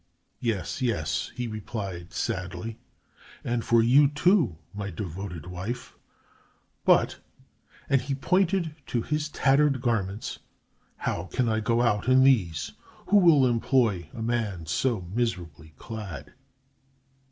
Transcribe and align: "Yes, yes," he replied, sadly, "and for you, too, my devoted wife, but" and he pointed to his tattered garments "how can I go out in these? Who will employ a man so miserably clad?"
"Yes, 0.39 0.81
yes," 0.81 1.31
he 1.35 1.45
replied, 1.45 2.11
sadly, 2.11 2.79
"and 3.43 3.63
for 3.63 3.83
you, 3.83 4.07
too, 4.07 4.57
my 4.73 4.89
devoted 4.89 5.45
wife, 5.45 5.95
but" 6.83 7.19
and 7.87 8.01
he 8.01 8.15
pointed 8.15 8.73
to 8.87 9.03
his 9.03 9.29
tattered 9.29 9.79
garments 9.79 10.39
"how 10.97 11.25
can 11.25 11.47
I 11.47 11.59
go 11.59 11.83
out 11.83 12.07
in 12.07 12.23
these? 12.23 12.71
Who 13.09 13.17
will 13.17 13.45
employ 13.45 14.09
a 14.11 14.23
man 14.23 14.65
so 14.65 15.01
miserably 15.13 15.75
clad?" 15.77 16.33